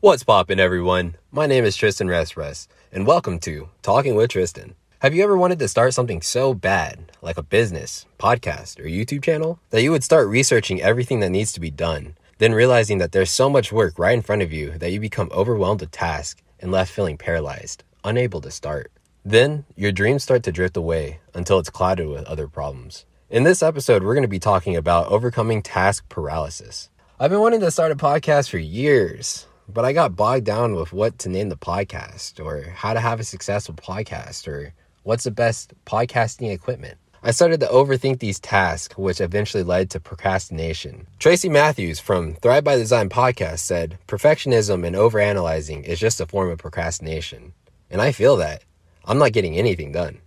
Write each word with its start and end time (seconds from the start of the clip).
What's 0.00 0.22
poppin', 0.22 0.60
everyone? 0.60 1.16
My 1.32 1.46
name 1.46 1.64
is 1.64 1.74
Tristan 1.74 2.06
Respress, 2.06 2.68
and 2.92 3.04
welcome 3.04 3.40
to 3.40 3.68
Talking 3.82 4.14
with 4.14 4.30
Tristan. 4.30 4.76
Have 5.00 5.12
you 5.12 5.24
ever 5.24 5.36
wanted 5.36 5.58
to 5.58 5.66
start 5.66 5.92
something 5.92 6.22
so 6.22 6.54
bad, 6.54 7.10
like 7.20 7.36
a 7.36 7.42
business, 7.42 8.06
podcast, 8.16 8.78
or 8.78 8.84
YouTube 8.84 9.24
channel, 9.24 9.58
that 9.70 9.82
you 9.82 9.90
would 9.90 10.04
start 10.04 10.28
researching 10.28 10.80
everything 10.80 11.18
that 11.18 11.30
needs 11.30 11.52
to 11.52 11.58
be 11.58 11.72
done, 11.72 12.16
then 12.38 12.52
realizing 12.52 12.98
that 12.98 13.10
there's 13.10 13.32
so 13.32 13.50
much 13.50 13.72
work 13.72 13.98
right 13.98 14.14
in 14.14 14.22
front 14.22 14.40
of 14.40 14.52
you 14.52 14.78
that 14.78 14.92
you 14.92 15.00
become 15.00 15.30
overwhelmed 15.32 15.80
with 15.80 15.90
tasks 15.90 16.40
and 16.60 16.70
left 16.70 16.92
feeling 16.92 17.18
paralyzed, 17.18 17.82
unable 18.04 18.40
to 18.42 18.52
start? 18.52 18.92
Then 19.24 19.64
your 19.74 19.90
dreams 19.90 20.22
start 20.22 20.44
to 20.44 20.52
drift 20.52 20.76
away 20.76 21.18
until 21.34 21.58
it's 21.58 21.70
clouded 21.70 22.06
with 22.06 22.22
other 22.26 22.46
problems. 22.46 23.04
In 23.30 23.42
this 23.42 23.64
episode, 23.64 24.04
we're 24.04 24.14
going 24.14 24.22
to 24.22 24.28
be 24.28 24.38
talking 24.38 24.76
about 24.76 25.08
overcoming 25.08 25.60
task 25.60 26.08
paralysis. 26.08 26.88
I've 27.18 27.32
been 27.32 27.40
wanting 27.40 27.58
to 27.62 27.72
start 27.72 27.90
a 27.90 27.96
podcast 27.96 28.48
for 28.48 28.58
years, 28.58 29.48
but 29.68 29.84
I 29.84 29.92
got 29.92 30.16
bogged 30.16 30.46
down 30.46 30.74
with 30.74 30.92
what 30.92 31.18
to 31.20 31.28
name 31.28 31.50
the 31.50 31.56
podcast 31.56 32.44
or 32.44 32.62
how 32.70 32.94
to 32.94 33.00
have 33.00 33.20
a 33.20 33.24
successful 33.24 33.74
podcast 33.74 34.48
or 34.48 34.72
what's 35.02 35.24
the 35.24 35.30
best 35.30 35.74
podcasting 35.84 36.50
equipment. 36.52 36.96
I 37.22 37.32
started 37.32 37.60
to 37.60 37.66
overthink 37.66 38.20
these 38.20 38.40
tasks, 38.40 38.96
which 38.96 39.20
eventually 39.20 39.64
led 39.64 39.90
to 39.90 40.00
procrastination. 40.00 41.06
Tracy 41.18 41.48
Matthews 41.48 41.98
from 41.98 42.34
Thrive 42.34 42.64
by 42.64 42.76
Design 42.76 43.08
podcast 43.08 43.58
said, 43.58 43.98
Perfectionism 44.06 44.86
and 44.86 44.96
overanalyzing 44.96 45.82
is 45.84 45.98
just 45.98 46.20
a 46.20 46.26
form 46.26 46.48
of 46.50 46.58
procrastination. 46.58 47.52
And 47.90 48.00
I 48.00 48.12
feel 48.12 48.36
that. 48.36 48.62
I'm 49.04 49.18
not 49.18 49.32
getting 49.32 49.56
anything 49.56 49.92
done. 49.92 50.18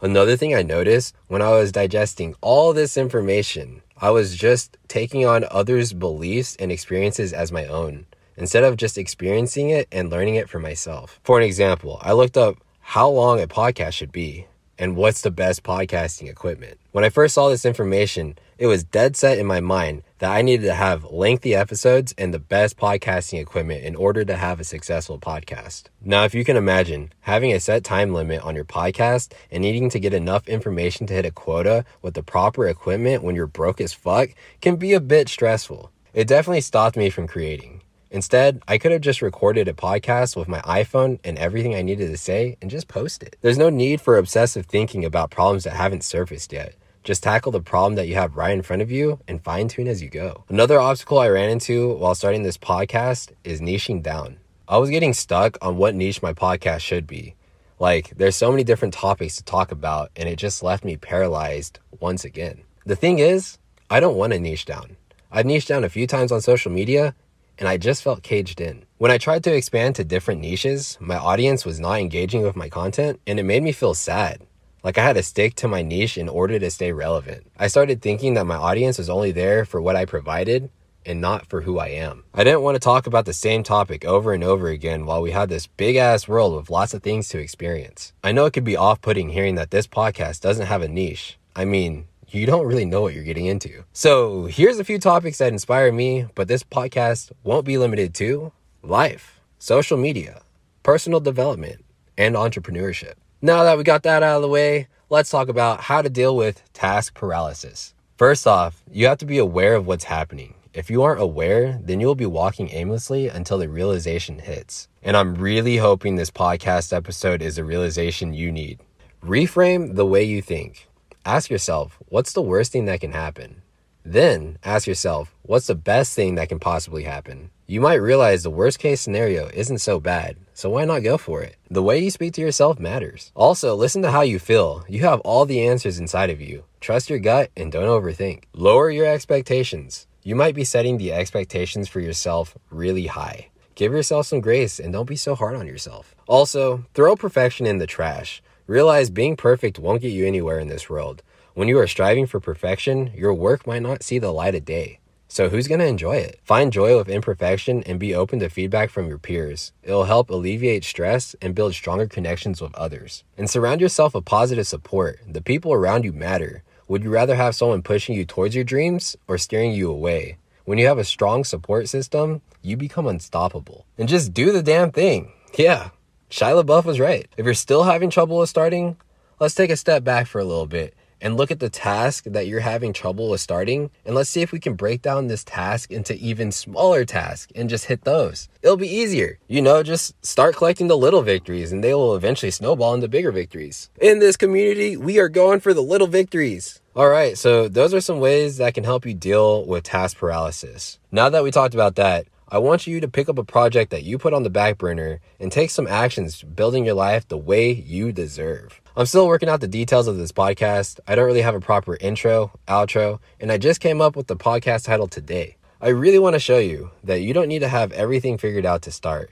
Another 0.00 0.36
thing 0.36 0.54
I 0.54 0.62
noticed 0.62 1.14
when 1.26 1.42
I 1.42 1.50
was 1.50 1.72
digesting 1.72 2.34
all 2.40 2.72
this 2.72 2.96
information, 2.96 3.82
I 4.00 4.10
was 4.10 4.36
just 4.36 4.78
taking 4.88 5.26
on 5.26 5.44
others' 5.50 5.92
beliefs 5.92 6.56
and 6.58 6.72
experiences 6.72 7.32
as 7.32 7.52
my 7.52 7.66
own 7.66 8.06
instead 8.38 8.64
of 8.64 8.76
just 8.76 8.96
experiencing 8.96 9.70
it 9.70 9.88
and 9.92 10.10
learning 10.10 10.36
it 10.36 10.48
for 10.48 10.58
myself. 10.58 11.20
For 11.22 11.38
an 11.38 11.44
example, 11.44 11.98
I 12.02 12.12
looked 12.12 12.36
up 12.36 12.56
how 12.80 13.10
long 13.10 13.42
a 13.42 13.46
podcast 13.46 13.92
should 13.92 14.12
be 14.12 14.46
and 14.78 14.96
what's 14.96 15.22
the 15.22 15.30
best 15.30 15.64
podcasting 15.64 16.30
equipment. 16.30 16.78
When 16.92 17.04
I 17.04 17.08
first 17.08 17.34
saw 17.34 17.48
this 17.48 17.64
information, 17.64 18.38
it 18.58 18.68
was 18.68 18.84
dead 18.84 19.16
set 19.16 19.38
in 19.38 19.46
my 19.46 19.60
mind 19.60 20.02
that 20.18 20.30
I 20.30 20.42
needed 20.42 20.66
to 20.66 20.74
have 20.74 21.04
lengthy 21.10 21.54
episodes 21.54 22.14
and 22.16 22.32
the 22.32 22.38
best 22.38 22.76
podcasting 22.76 23.40
equipment 23.40 23.84
in 23.84 23.96
order 23.96 24.24
to 24.24 24.36
have 24.36 24.60
a 24.60 24.64
successful 24.64 25.18
podcast. 25.18 25.84
Now, 26.00 26.24
if 26.24 26.34
you 26.34 26.44
can 26.44 26.56
imagine 26.56 27.12
having 27.20 27.52
a 27.52 27.60
set 27.60 27.84
time 27.84 28.14
limit 28.14 28.42
on 28.42 28.54
your 28.54 28.64
podcast 28.64 29.32
and 29.50 29.62
needing 29.62 29.90
to 29.90 30.00
get 30.00 30.14
enough 30.14 30.48
information 30.48 31.06
to 31.08 31.14
hit 31.14 31.26
a 31.26 31.30
quota 31.30 31.84
with 32.00 32.14
the 32.14 32.22
proper 32.22 32.68
equipment 32.68 33.22
when 33.22 33.34
you're 33.34 33.46
broke 33.46 33.80
as 33.80 33.92
fuck 33.92 34.30
can 34.60 34.76
be 34.76 34.92
a 34.92 35.00
bit 35.00 35.28
stressful. 35.28 35.90
It 36.14 36.28
definitely 36.28 36.62
stopped 36.62 36.96
me 36.96 37.10
from 37.10 37.26
creating. 37.26 37.77
Instead, 38.10 38.62
I 38.66 38.78
could 38.78 38.92
have 38.92 39.00
just 39.00 39.20
recorded 39.20 39.68
a 39.68 39.74
podcast 39.74 40.36
with 40.36 40.48
my 40.48 40.60
iPhone 40.60 41.18
and 41.24 41.38
everything 41.38 41.74
I 41.74 41.82
needed 41.82 42.08
to 42.08 42.16
say 42.16 42.56
and 42.62 42.70
just 42.70 42.88
post 42.88 43.22
it. 43.22 43.36
There's 43.42 43.58
no 43.58 43.68
need 43.68 44.00
for 44.00 44.16
obsessive 44.16 44.66
thinking 44.66 45.04
about 45.04 45.30
problems 45.30 45.64
that 45.64 45.74
haven't 45.74 46.04
surfaced 46.04 46.52
yet. 46.52 46.74
Just 47.04 47.22
tackle 47.22 47.52
the 47.52 47.60
problem 47.60 47.94
that 47.96 48.08
you 48.08 48.14
have 48.14 48.36
right 48.36 48.52
in 48.52 48.62
front 48.62 48.82
of 48.82 48.90
you 48.90 49.18
and 49.28 49.42
fine 49.42 49.68
tune 49.68 49.88
as 49.88 50.02
you 50.02 50.08
go. 50.08 50.44
Another 50.48 50.80
obstacle 50.80 51.18
I 51.18 51.28
ran 51.28 51.50
into 51.50 51.94
while 51.94 52.14
starting 52.14 52.42
this 52.42 52.58
podcast 52.58 53.32
is 53.44 53.60
niching 53.60 54.02
down. 54.02 54.38
I 54.66 54.78
was 54.78 54.90
getting 54.90 55.14
stuck 55.14 55.56
on 55.62 55.76
what 55.76 55.94
niche 55.94 56.22
my 56.22 56.32
podcast 56.32 56.80
should 56.80 57.06
be. 57.06 57.34
Like, 57.78 58.10
there's 58.16 58.36
so 58.36 58.50
many 58.50 58.64
different 58.64 58.92
topics 58.94 59.36
to 59.36 59.44
talk 59.44 59.70
about, 59.70 60.10
and 60.16 60.28
it 60.28 60.36
just 60.36 60.62
left 60.62 60.84
me 60.84 60.96
paralyzed 60.96 61.78
once 62.00 62.24
again. 62.24 62.62
The 62.84 62.96
thing 62.96 63.20
is, 63.20 63.58
I 63.88 64.00
don't 64.00 64.16
want 64.16 64.32
to 64.32 64.40
niche 64.40 64.64
down. 64.64 64.96
I've 65.30 65.46
niched 65.46 65.68
down 65.68 65.84
a 65.84 65.88
few 65.88 66.06
times 66.06 66.32
on 66.32 66.40
social 66.40 66.72
media, 66.72 67.14
and 67.58 67.68
I 67.68 67.76
just 67.76 68.02
felt 68.02 68.22
caged 68.22 68.60
in. 68.60 68.84
When 68.98 69.10
I 69.10 69.18
tried 69.18 69.44
to 69.44 69.54
expand 69.54 69.96
to 69.96 70.04
different 70.04 70.40
niches, 70.40 70.96
my 71.00 71.16
audience 71.16 71.64
was 71.64 71.80
not 71.80 71.98
engaging 71.98 72.42
with 72.42 72.56
my 72.56 72.68
content, 72.68 73.20
and 73.26 73.38
it 73.38 73.44
made 73.44 73.62
me 73.62 73.72
feel 73.72 73.94
sad. 73.94 74.42
Like 74.84 74.96
I 74.96 75.04
had 75.04 75.16
to 75.16 75.22
stick 75.22 75.54
to 75.56 75.68
my 75.68 75.82
niche 75.82 76.16
in 76.16 76.28
order 76.28 76.58
to 76.58 76.70
stay 76.70 76.92
relevant. 76.92 77.50
I 77.58 77.66
started 77.66 78.00
thinking 78.00 78.34
that 78.34 78.46
my 78.46 78.56
audience 78.56 78.98
was 78.98 79.10
only 79.10 79.32
there 79.32 79.64
for 79.64 79.80
what 79.80 79.96
I 79.96 80.04
provided 80.04 80.70
and 81.04 81.20
not 81.20 81.46
for 81.46 81.62
who 81.62 81.78
I 81.78 81.88
am. 81.88 82.24
I 82.34 82.44
didn't 82.44 82.62
want 82.62 82.76
to 82.76 82.80
talk 82.80 83.06
about 83.06 83.24
the 83.24 83.32
same 83.32 83.62
topic 83.62 84.04
over 84.04 84.32
and 84.32 84.44
over 84.44 84.68
again 84.68 85.06
while 85.06 85.22
we 85.22 85.30
had 85.30 85.48
this 85.48 85.66
big 85.66 85.96
ass 85.96 86.28
world 86.28 86.54
with 86.54 86.70
lots 86.70 86.94
of 86.94 87.02
things 87.02 87.28
to 87.30 87.38
experience. 87.38 88.12
I 88.22 88.32
know 88.32 88.44
it 88.44 88.52
could 88.52 88.64
be 88.64 88.76
off 88.76 89.00
putting 89.00 89.30
hearing 89.30 89.56
that 89.56 89.70
this 89.70 89.86
podcast 89.86 90.40
doesn't 90.40 90.66
have 90.66 90.82
a 90.82 90.88
niche. 90.88 91.38
I 91.56 91.64
mean, 91.64 92.06
you 92.30 92.46
don't 92.46 92.66
really 92.66 92.84
know 92.84 93.00
what 93.00 93.14
you're 93.14 93.24
getting 93.24 93.46
into. 93.46 93.84
So, 93.92 94.44
here's 94.44 94.78
a 94.78 94.84
few 94.84 94.98
topics 94.98 95.38
that 95.38 95.52
inspire 95.52 95.90
me, 95.92 96.26
but 96.34 96.48
this 96.48 96.62
podcast 96.62 97.32
won't 97.42 97.64
be 97.64 97.78
limited 97.78 98.14
to 98.16 98.52
life, 98.82 99.40
social 99.58 99.96
media, 99.96 100.42
personal 100.82 101.20
development, 101.20 101.84
and 102.16 102.34
entrepreneurship. 102.34 103.14
Now 103.40 103.62
that 103.64 103.78
we 103.78 103.84
got 103.84 104.02
that 104.02 104.22
out 104.22 104.36
of 104.36 104.42
the 104.42 104.48
way, 104.48 104.88
let's 105.10 105.30
talk 105.30 105.48
about 105.48 105.80
how 105.80 106.02
to 106.02 106.10
deal 106.10 106.36
with 106.36 106.62
task 106.72 107.14
paralysis. 107.14 107.94
First 108.16 108.46
off, 108.46 108.82
you 108.90 109.06
have 109.06 109.18
to 109.18 109.26
be 109.26 109.38
aware 109.38 109.74
of 109.74 109.86
what's 109.86 110.04
happening. 110.04 110.54
If 110.74 110.90
you 110.90 111.02
aren't 111.02 111.20
aware, 111.20 111.78
then 111.82 112.00
you'll 112.00 112.14
be 112.14 112.26
walking 112.26 112.68
aimlessly 112.72 113.28
until 113.28 113.58
the 113.58 113.68
realization 113.68 114.40
hits. 114.40 114.88
And 115.02 115.16
I'm 115.16 115.36
really 115.36 115.76
hoping 115.78 116.16
this 116.16 116.30
podcast 116.30 116.92
episode 116.92 117.42
is 117.42 117.58
a 117.58 117.64
realization 117.64 118.34
you 118.34 118.52
need. 118.52 118.80
Reframe 119.22 119.94
the 119.94 120.06
way 120.06 120.24
you 120.24 120.42
think. 120.42 120.87
Ask 121.28 121.50
yourself, 121.50 121.98
what's 122.06 122.32
the 122.32 122.40
worst 122.40 122.72
thing 122.72 122.86
that 122.86 123.02
can 123.02 123.12
happen? 123.12 123.60
Then 124.02 124.56
ask 124.64 124.86
yourself, 124.86 125.34
what's 125.42 125.66
the 125.66 125.74
best 125.74 126.14
thing 126.16 126.36
that 126.36 126.48
can 126.48 126.58
possibly 126.58 127.02
happen? 127.02 127.50
You 127.66 127.82
might 127.82 127.96
realize 127.96 128.42
the 128.42 128.48
worst 128.48 128.78
case 128.78 129.02
scenario 129.02 129.50
isn't 129.52 129.82
so 129.82 130.00
bad, 130.00 130.38
so 130.54 130.70
why 130.70 130.86
not 130.86 131.02
go 131.02 131.18
for 131.18 131.42
it? 131.42 131.56
The 131.70 131.82
way 131.82 131.98
you 131.98 132.10
speak 132.10 132.32
to 132.32 132.40
yourself 132.40 132.78
matters. 132.78 133.30
Also, 133.34 133.74
listen 133.74 134.00
to 134.04 134.10
how 134.10 134.22
you 134.22 134.38
feel. 134.38 134.86
You 134.88 135.00
have 135.00 135.20
all 135.20 135.44
the 135.44 135.66
answers 135.66 135.98
inside 135.98 136.30
of 136.30 136.40
you. 136.40 136.64
Trust 136.80 137.10
your 137.10 137.18
gut 137.18 137.50
and 137.54 137.70
don't 137.70 137.84
overthink. 137.84 138.44
Lower 138.54 138.88
your 138.90 139.04
expectations. 139.04 140.06
You 140.22 140.34
might 140.34 140.54
be 140.54 140.64
setting 140.64 140.96
the 140.96 141.12
expectations 141.12 141.90
for 141.90 142.00
yourself 142.00 142.56
really 142.70 143.08
high. 143.08 143.48
Give 143.74 143.92
yourself 143.92 144.28
some 144.28 144.40
grace 144.40 144.80
and 144.80 144.94
don't 144.94 145.04
be 145.04 145.16
so 145.16 145.34
hard 145.34 145.56
on 145.56 145.66
yourself. 145.66 146.16
Also, 146.26 146.86
throw 146.94 147.16
perfection 147.16 147.66
in 147.66 147.76
the 147.76 147.86
trash. 147.86 148.40
Realize 148.68 149.08
being 149.08 149.34
perfect 149.34 149.78
won't 149.78 150.02
get 150.02 150.12
you 150.12 150.26
anywhere 150.26 150.58
in 150.58 150.68
this 150.68 150.90
world. 150.90 151.22
When 151.54 151.68
you 151.68 151.78
are 151.78 151.86
striving 151.86 152.26
for 152.26 152.38
perfection, 152.38 153.10
your 153.14 153.32
work 153.32 153.66
might 153.66 153.80
not 153.80 154.02
see 154.02 154.18
the 154.18 154.30
light 154.30 154.54
of 154.54 154.66
day. 154.66 155.00
So, 155.26 155.48
who's 155.48 155.66
going 155.68 155.80
to 155.80 155.86
enjoy 155.86 156.16
it? 156.16 156.38
Find 156.44 156.70
joy 156.70 156.94
with 156.94 157.08
imperfection 157.08 157.82
and 157.84 157.98
be 157.98 158.14
open 158.14 158.40
to 158.40 158.50
feedback 158.50 158.90
from 158.90 159.08
your 159.08 159.16
peers. 159.16 159.72
It'll 159.82 160.04
help 160.04 160.28
alleviate 160.28 160.84
stress 160.84 161.34
and 161.40 161.54
build 161.54 161.72
stronger 161.72 162.06
connections 162.06 162.60
with 162.60 162.74
others. 162.74 163.24
And 163.38 163.48
surround 163.48 163.80
yourself 163.80 164.14
with 164.14 164.26
positive 164.26 164.66
support. 164.66 165.20
The 165.26 165.40
people 165.40 165.72
around 165.72 166.04
you 166.04 166.12
matter. 166.12 166.62
Would 166.88 167.04
you 167.04 167.10
rather 167.10 167.36
have 167.36 167.54
someone 167.54 167.80
pushing 167.80 168.16
you 168.16 168.26
towards 168.26 168.54
your 168.54 168.64
dreams 168.64 169.16
or 169.26 169.38
steering 169.38 169.72
you 169.72 169.90
away? 169.90 170.36
When 170.66 170.76
you 170.76 170.86
have 170.88 170.98
a 170.98 171.04
strong 171.04 171.42
support 171.42 171.88
system, 171.88 172.42
you 172.60 172.76
become 172.76 173.06
unstoppable. 173.06 173.86
And 173.96 174.10
just 174.10 174.34
do 174.34 174.52
the 174.52 174.62
damn 174.62 174.90
thing. 174.92 175.32
Yeah, 175.56 175.88
Shia 176.30 176.62
LaBeouf 176.62 176.84
was 176.84 177.00
right. 177.00 177.26
If 177.38 177.46
you're 177.46 177.54
still 177.54 177.84
having 177.84 178.10
trouble 178.10 178.38
with 178.38 178.50
starting, 178.50 178.98
let's 179.40 179.54
take 179.54 179.70
a 179.70 179.76
step 179.76 180.04
back 180.04 180.26
for 180.26 180.40
a 180.40 180.44
little 180.44 180.66
bit 180.66 180.94
and 181.22 181.36
look 181.36 181.50
at 181.50 181.58
the 181.58 181.70
task 181.70 182.24
that 182.24 182.46
you're 182.46 182.60
having 182.60 182.92
trouble 182.92 183.30
with 183.30 183.40
starting. 183.40 183.90
And 184.04 184.14
let's 184.14 184.28
see 184.28 184.42
if 184.42 184.52
we 184.52 184.60
can 184.60 184.74
break 184.74 185.00
down 185.00 185.26
this 185.26 185.42
task 185.42 185.90
into 185.90 186.14
even 186.16 186.52
smaller 186.52 187.06
tasks 187.06 187.50
and 187.56 187.70
just 187.70 187.86
hit 187.86 188.04
those. 188.04 188.48
It'll 188.62 188.76
be 188.76 188.94
easier. 188.94 189.38
You 189.48 189.62
know, 189.62 189.82
just 189.82 190.22
start 190.24 190.54
collecting 190.54 190.88
the 190.88 190.98
little 190.98 191.22
victories 191.22 191.72
and 191.72 191.82
they 191.82 191.94
will 191.94 192.14
eventually 192.14 192.50
snowball 192.50 192.92
into 192.92 193.08
bigger 193.08 193.32
victories. 193.32 193.88
In 193.98 194.18
this 194.18 194.36
community, 194.36 194.98
we 194.98 195.18
are 195.18 195.30
going 195.30 195.60
for 195.60 195.72
the 195.72 195.82
little 195.82 196.08
victories. 196.08 196.82
All 196.94 197.08
right, 197.08 197.38
so 197.38 197.68
those 197.68 197.94
are 197.94 198.02
some 198.02 198.20
ways 198.20 198.58
that 198.58 198.74
can 198.74 198.84
help 198.84 199.06
you 199.06 199.14
deal 199.14 199.64
with 199.64 199.84
task 199.84 200.18
paralysis. 200.18 200.98
Now 201.10 201.30
that 201.30 201.42
we 201.42 201.50
talked 201.50 201.74
about 201.74 201.94
that, 201.94 202.26
I 202.50 202.56
want 202.56 202.86
you 202.86 202.98
to 203.00 203.08
pick 203.08 203.28
up 203.28 203.36
a 203.36 203.44
project 203.44 203.90
that 203.90 204.04
you 204.04 204.16
put 204.16 204.32
on 204.32 204.42
the 204.42 204.48
back 204.48 204.78
burner 204.78 205.20
and 205.38 205.52
take 205.52 205.68
some 205.68 205.86
actions 205.86 206.42
building 206.42 206.86
your 206.86 206.94
life 206.94 207.28
the 207.28 207.36
way 207.36 207.70
you 207.70 208.10
deserve. 208.10 208.80
I'm 208.96 209.04
still 209.04 209.28
working 209.28 209.50
out 209.50 209.60
the 209.60 209.68
details 209.68 210.08
of 210.08 210.16
this 210.16 210.32
podcast. 210.32 210.98
I 211.06 211.14
don't 211.14 211.26
really 211.26 211.42
have 211.42 211.54
a 211.54 211.60
proper 211.60 211.98
intro, 212.00 212.50
outro, 212.66 213.18
and 213.38 213.52
I 213.52 213.58
just 213.58 213.82
came 213.82 214.00
up 214.00 214.16
with 214.16 214.28
the 214.28 214.36
podcast 214.36 214.86
title 214.86 215.08
today. 215.08 215.56
I 215.82 215.88
really 215.88 216.18
want 216.18 216.36
to 216.36 216.40
show 216.40 216.56
you 216.56 216.90
that 217.04 217.20
you 217.20 217.34
don't 217.34 217.48
need 217.48 217.58
to 217.58 217.68
have 217.68 217.92
everything 217.92 218.38
figured 218.38 218.64
out 218.64 218.80
to 218.82 218.92
start. 218.92 219.30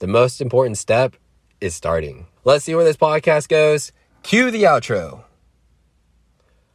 The 0.00 0.06
most 0.06 0.42
important 0.42 0.76
step 0.76 1.16
is 1.62 1.74
starting. 1.74 2.26
Let's 2.44 2.66
see 2.66 2.74
where 2.74 2.84
this 2.84 2.98
podcast 2.98 3.48
goes. 3.48 3.92
Cue 4.22 4.50
the 4.50 4.64
outro. 4.64 5.24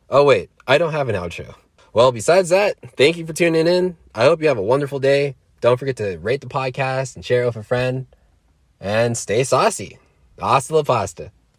Oh, 0.09 0.23
wait, 0.23 0.49
I 0.65 0.79
don't 0.79 0.93
have 0.93 1.07
an 1.07 1.15
outro. 1.15 1.53
Well, 1.93 2.11
besides 2.11 2.49
that, 2.49 2.77
thank 2.97 3.15
you 3.15 3.27
for 3.27 3.33
tuning 3.33 3.67
in. 3.67 3.95
I 4.15 4.23
hope 4.23 4.41
you 4.41 4.47
have 4.47 4.57
a 4.57 4.63
wonderful 4.63 4.97
day. 4.97 5.35
Don't 5.63 5.77
forget 5.77 5.95
to 5.95 6.17
rate 6.17 6.41
the 6.41 6.47
podcast 6.47 7.15
and 7.15 7.23
share 7.23 7.43
it 7.43 7.45
with 7.45 7.55
a 7.55 7.63
friend. 7.63 8.07
And 8.81 9.17
stay 9.17 9.45
saucy. 9.45 9.97
Hasta 10.37 10.75
la 10.75 10.83
pasta. 10.83 11.31